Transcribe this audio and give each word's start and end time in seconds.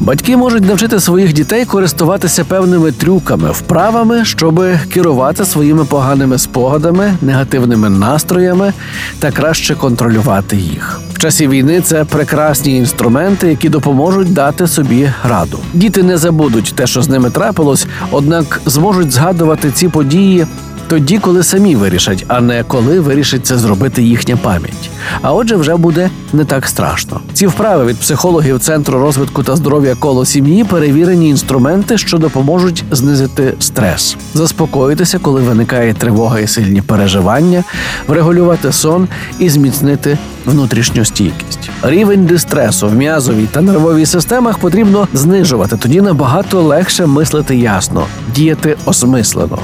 Батьки 0.00 0.36
можуть 0.36 0.64
навчити 0.64 1.00
своїх 1.00 1.32
дітей 1.32 1.64
користуватися 1.64 2.44
певними 2.44 2.92
трюками, 2.92 3.50
вправами, 3.50 4.24
щоб 4.24 4.64
керувати 4.92 5.44
своїми 5.44 5.84
поганими 5.84 6.38
спогадами, 6.38 7.14
негативними 7.22 7.90
настроями 7.90 8.72
та 9.18 9.30
краще 9.30 9.74
контролювати 9.74 10.56
їх. 10.56 11.00
В 11.12 11.18
часі 11.18 11.48
війни 11.48 11.80
це 11.80 12.04
прекрасні 12.04 12.76
інструменти, 12.76 13.48
які 13.48 13.68
допоможуть 13.68 14.32
дати 14.32 14.66
собі 14.66 15.12
раду. 15.28 15.58
Діти 15.74 16.02
не 16.02 16.18
забудуть 16.18 16.72
те, 16.76 16.86
що 16.86 17.02
з 17.02 17.08
ними 17.08 17.30
трапилось, 17.30 17.86
однак 18.10 18.60
зможуть 18.66 19.12
згадувати 19.12 19.70
ці 19.70 19.88
події 19.88 20.46
тоді, 20.88 21.18
коли 21.18 21.42
самі 21.42 21.76
вирішать, 21.76 22.24
а 22.28 22.40
не 22.40 22.64
коли 22.64 23.00
вирішить 23.00 23.46
це 23.46 23.58
зробити 23.58 24.02
їхня 24.02 24.36
пам'ять. 24.36 24.90
А 25.22 25.32
отже, 25.32 25.56
вже 25.56 25.76
буде 25.76 26.10
не 26.32 26.44
так 26.44 26.66
страшно. 26.66 27.20
Ці 27.32 27.46
вправи 27.46 27.86
від 27.86 27.96
психологів 27.96 28.60
Центру 28.60 28.98
розвитку 28.98 29.42
та 29.42 29.56
здоров'я 29.56 29.94
коло 29.94 30.24
сім'ї 30.24 30.64
перевірені 30.64 31.28
інструменти, 31.28 31.98
що 31.98 32.18
допоможуть 32.18 32.84
знизити 32.90 33.54
стрес, 33.58 34.16
заспокоїтися, 34.34 35.18
коли 35.18 35.40
виникає 35.40 35.94
тривога 35.94 36.40
і 36.40 36.46
сильні 36.46 36.82
переживання, 36.82 37.64
врегулювати 38.06 38.72
сон 38.72 39.08
і 39.38 39.48
зміцнити 39.48 40.18
внутрішню 40.46 41.04
стійкість. 41.04 41.67
Рівень 41.82 42.24
дистресу 42.24 42.88
в 42.88 42.94
м'язовій 42.94 43.46
та 43.46 43.60
нервовій 43.60 44.06
системах 44.06 44.58
потрібно 44.58 45.08
знижувати. 45.12 45.76
Тоді 45.76 46.00
набагато 46.00 46.62
легше 46.62 47.06
мислити 47.06 47.56
ясно, 47.56 48.06
діяти 48.34 48.76
осмислено. 48.84 49.58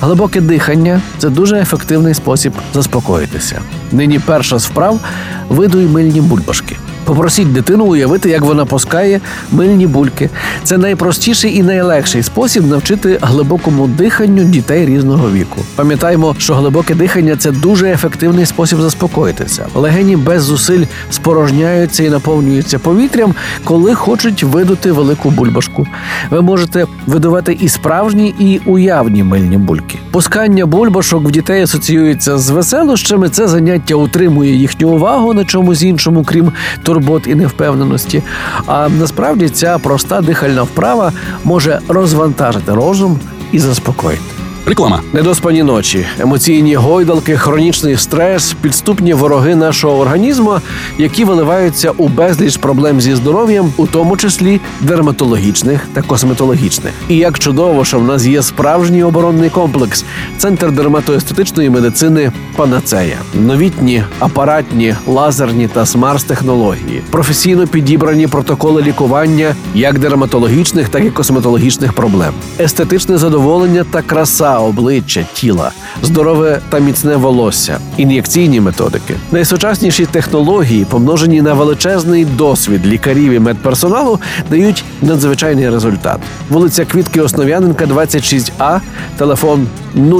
Глибоке 0.00 0.40
дихання 0.40 1.00
це 1.18 1.28
дуже 1.28 1.58
ефективний 1.58 2.14
спосіб 2.14 2.52
заспокоїтися. 2.74 3.60
Нині 3.92 4.18
перша 4.18 4.58
з 4.58 4.66
вправ 4.66 5.00
видуй 5.48 5.86
мильні 5.86 6.20
бульбашки. 6.20 6.76
Попросіть 7.08 7.52
дитину 7.52 7.84
уявити, 7.84 8.30
як 8.30 8.42
вона 8.42 8.64
пускає 8.64 9.20
мильні 9.52 9.86
бульки. 9.86 10.30
Це 10.62 10.78
найпростіший 10.78 11.56
і 11.56 11.62
найлегший 11.62 12.22
спосіб 12.22 12.66
навчити 12.66 13.18
глибокому 13.22 13.86
диханню 13.86 14.44
дітей 14.44 14.86
різного 14.86 15.30
віку. 15.30 15.60
Пам'ятаємо, 15.76 16.36
що 16.38 16.54
глибоке 16.54 16.94
дихання 16.94 17.36
це 17.36 17.50
дуже 17.50 17.90
ефективний 17.90 18.46
спосіб 18.46 18.80
заспокоїтися. 18.80 19.66
Легені 19.74 20.16
без 20.16 20.42
зусиль 20.42 20.84
спорожняються 21.10 22.04
і 22.04 22.10
наповнюються 22.10 22.78
повітрям, 22.78 23.34
коли 23.64 23.94
хочуть 23.94 24.42
видути 24.42 24.92
велику 24.92 25.30
бульбашку. 25.30 25.86
Ви 26.30 26.42
можете 26.42 26.86
видувати 27.06 27.58
і 27.60 27.68
справжні, 27.68 28.34
і 28.38 28.60
уявні 28.66 29.22
мильні 29.22 29.56
бульки. 29.56 29.98
Пускання 30.10 30.66
бульбашок 30.66 31.28
в 31.28 31.30
дітей 31.30 31.62
асоціюється 31.62 32.38
з 32.38 32.50
веселощами. 32.50 33.28
Це 33.28 33.48
заняття 33.48 33.94
утримує 33.94 34.54
їхню 34.54 34.88
увагу 34.88 35.34
на 35.34 35.44
чомусь 35.44 35.82
іншому, 35.82 36.24
крім 36.24 36.52
турбот 36.98 37.26
і 37.26 37.34
невпевненості. 37.34 38.22
А 38.66 38.88
насправді 38.88 39.48
ця 39.48 39.78
проста 39.78 40.20
дихальна 40.20 40.62
вправа 40.62 41.12
може 41.44 41.80
розвантажити 41.88 42.74
розум 42.74 43.20
і 43.52 43.58
заспокоїти. 43.58 44.37
Реклама. 44.68 45.00
Недоспані 45.12 45.62
ночі, 45.62 46.06
емоційні 46.18 46.74
гойдалки, 46.74 47.36
хронічний 47.36 47.96
стрес, 47.96 48.56
підступні 48.60 49.14
вороги 49.14 49.54
нашого 49.54 49.98
організму, 49.98 50.54
які 50.98 51.24
виливаються 51.24 51.90
у 51.96 52.08
безліч 52.08 52.56
проблем 52.56 53.00
зі 53.00 53.14
здоров'ям, 53.14 53.72
у 53.76 53.86
тому 53.86 54.16
числі 54.16 54.60
дерматологічних 54.80 55.86
та 55.92 56.02
косметологічних. 56.02 56.92
І 57.08 57.16
як 57.16 57.38
чудово, 57.38 57.84
що 57.84 57.98
в 57.98 58.04
нас 58.04 58.26
є 58.26 58.42
справжній 58.42 59.02
оборонний 59.02 59.50
комплекс, 59.50 60.04
центр 60.38 60.72
дерматоестетичної 60.72 61.70
медицини 61.70 62.32
Панацея, 62.56 63.18
новітні 63.34 64.04
апаратні, 64.18 64.94
лазерні 65.06 65.68
та 65.68 65.86
смарт-технології, 65.86 67.02
професійно 67.10 67.66
підібрані 67.66 68.26
протоколи 68.26 68.82
лікування 68.82 69.54
як 69.74 69.98
дерматологічних, 69.98 70.88
так 70.88 71.04
і 71.04 71.10
косметологічних 71.10 71.92
проблем, 71.92 72.32
естетичне 72.60 73.18
задоволення 73.18 73.84
та 73.90 74.02
краса 74.02 74.57
обличчя, 74.60 75.26
тіла, 75.32 75.70
здорове 76.02 76.60
та 76.68 76.78
міцне 76.78 77.16
волосся, 77.16 77.78
ін'єкційні 77.96 78.60
методики, 78.60 79.14
найсучасніші 79.32 80.06
технології, 80.06 80.84
помножені 80.84 81.42
на 81.42 81.54
величезний 81.54 82.24
досвід 82.24 82.86
лікарів 82.86 83.32
і 83.32 83.38
медперсоналу, 83.38 84.18
дають 84.50 84.84
надзвичайний 85.02 85.70
результат. 85.70 86.18
Вулиця 86.50 86.84
Квітки 86.84 87.20
Основ'яненка, 87.20 87.84
26А, 87.84 88.80
телефон 89.16 89.66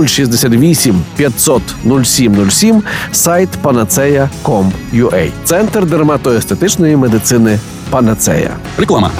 068 0.07 1.03
500 1.17 1.63
0707, 2.05 2.83
сайт 3.13 3.49
panaceia.com.ua. 3.63 5.31
Центр 5.45 5.87
дерматоестетичної 5.87 6.97
медицини 6.97 7.59
Панацея. 7.91 8.51
Реклама. 8.79 9.11